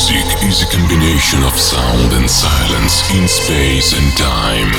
Music 0.00 0.48
is 0.48 0.62
a 0.62 0.66
combination 0.74 1.42
of 1.42 1.52
sound 1.58 2.12
and 2.14 2.28
silence 2.30 3.04
in 3.14 3.28
space 3.28 3.92
and 3.92 4.16
time. 4.16 4.72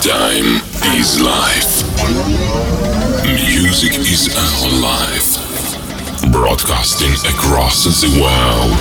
Time 0.00 0.62
is 0.96 1.20
life. 1.20 1.82
Music 3.26 3.94
is 3.98 4.30
our 4.36 4.70
life. 4.80 6.30
Broadcasting 6.30 7.12
across 7.34 7.82
the 7.82 8.22
world. 8.22 8.78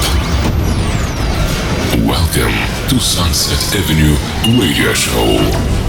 Welcome 2.08 2.54
to 2.90 3.00
Sunset 3.00 3.82
Avenue 3.82 4.16
Radio 4.62 4.94
Show. 4.94 5.80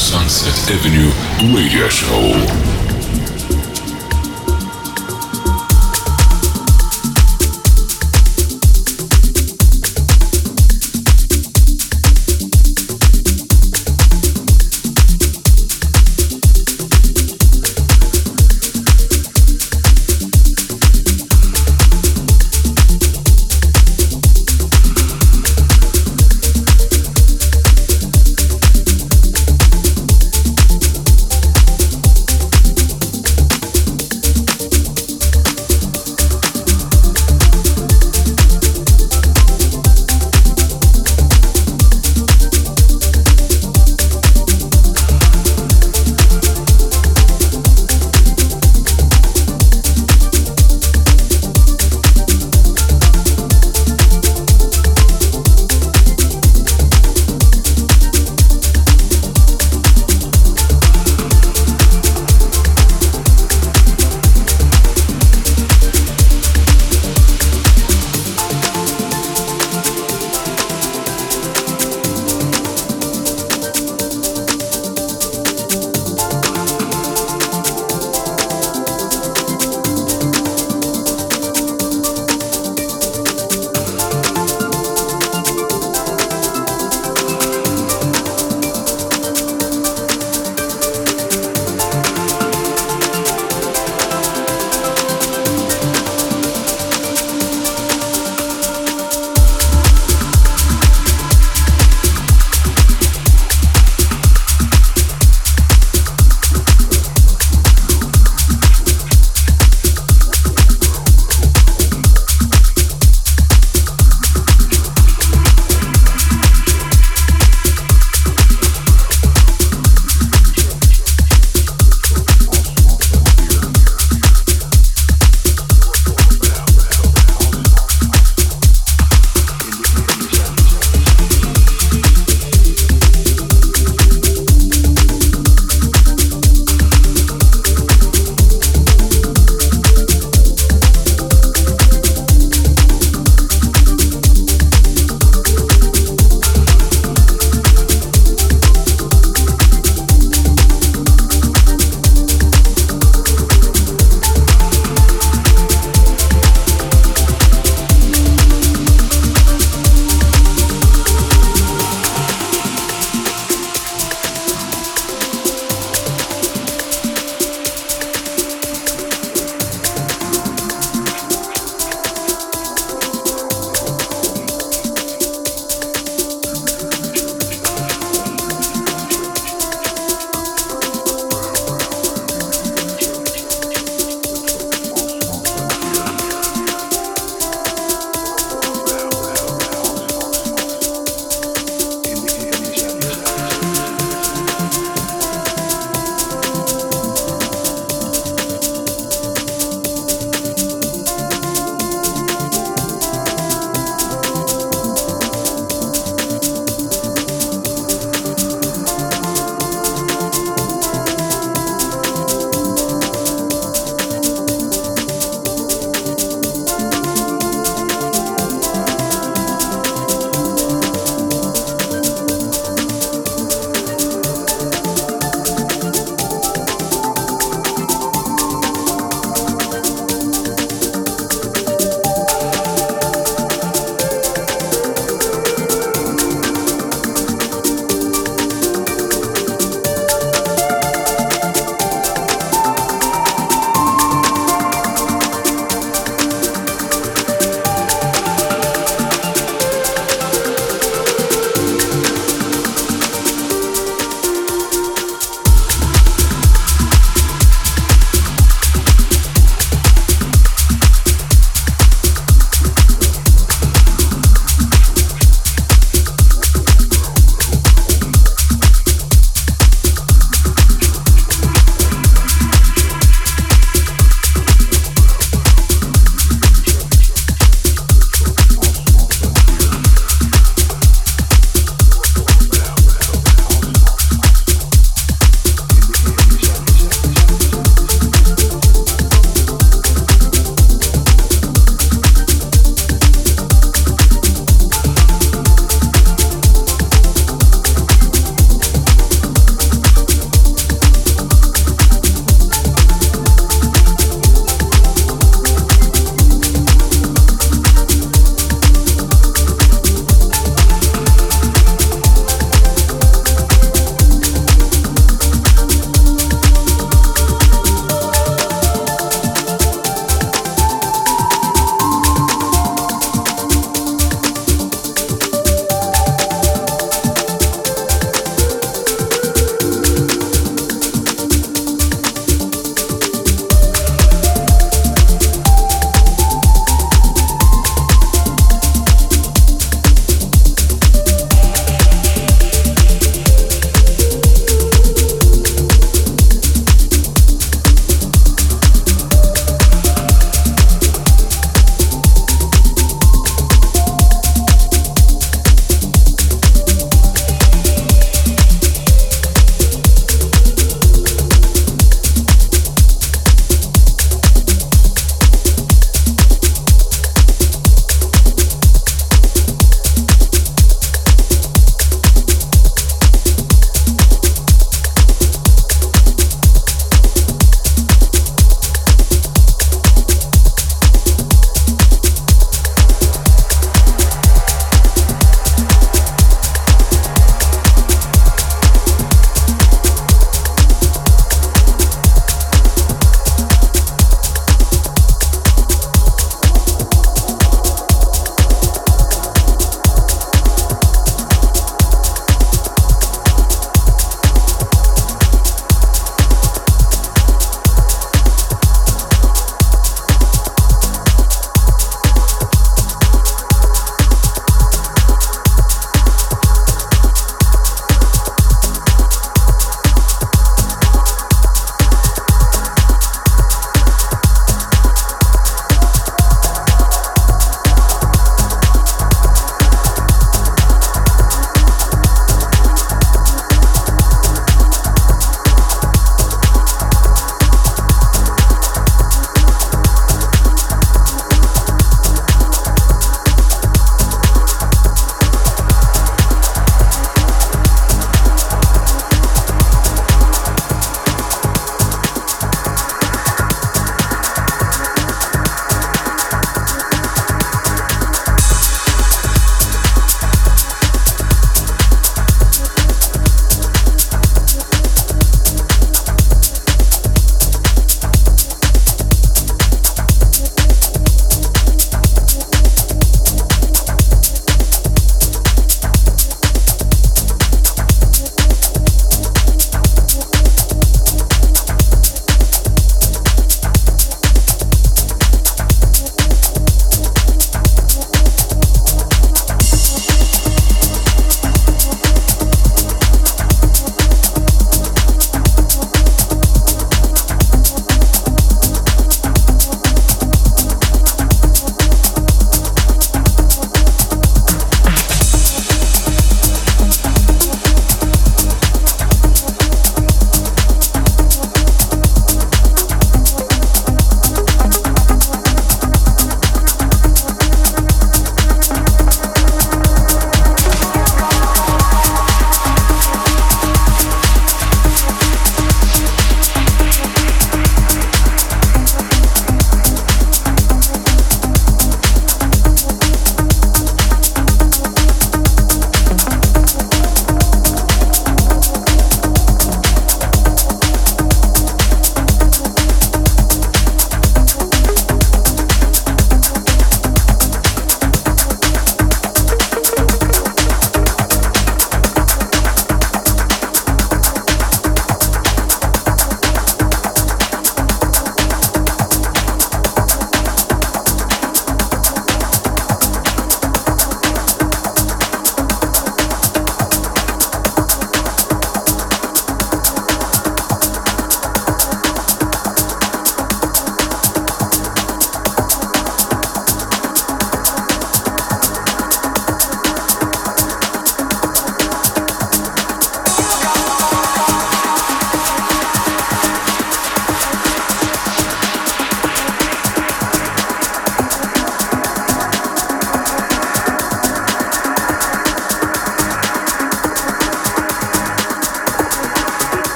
Sunset 0.00 0.70
Avenue 0.70 1.12
Radio 1.52 1.86
Show. 1.90 2.69